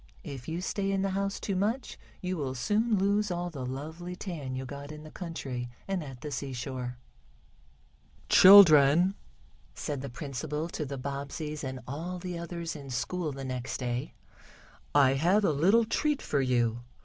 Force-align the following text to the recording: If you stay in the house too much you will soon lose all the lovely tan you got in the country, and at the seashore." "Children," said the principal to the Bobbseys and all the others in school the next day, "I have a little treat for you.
If 0.23 0.47
you 0.47 0.61
stay 0.61 0.89
in 0.89 1.03
the 1.03 1.11
house 1.11 1.39
too 1.39 1.55
much 1.55 1.95
you 2.21 2.35
will 2.35 2.55
soon 2.55 2.97
lose 2.97 3.29
all 3.29 3.51
the 3.51 3.63
lovely 3.63 4.15
tan 4.15 4.55
you 4.55 4.65
got 4.65 4.91
in 4.91 5.03
the 5.03 5.11
country, 5.11 5.69
and 5.87 6.03
at 6.03 6.21
the 6.21 6.31
seashore." 6.31 6.97
"Children," 8.27 9.13
said 9.75 10.01
the 10.01 10.09
principal 10.09 10.69
to 10.69 10.85
the 10.87 10.97
Bobbseys 10.97 11.63
and 11.63 11.81
all 11.87 12.17
the 12.17 12.35
others 12.39 12.75
in 12.75 12.89
school 12.89 13.31
the 13.31 13.45
next 13.45 13.77
day, 13.77 14.15
"I 14.95 15.13
have 15.13 15.45
a 15.45 15.51
little 15.51 15.85
treat 15.85 16.19
for 16.23 16.41
you. 16.41 16.79